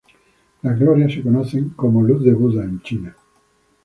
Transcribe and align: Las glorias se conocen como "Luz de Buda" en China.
Las 0.63 0.79
glorias 0.79 1.13
se 1.13 1.21
conocen 1.21 1.69
como 1.75 2.01
"Luz 2.01 2.23
de 2.25 2.33
Buda" 2.33 2.63
en 2.63 2.81
China. 2.81 3.15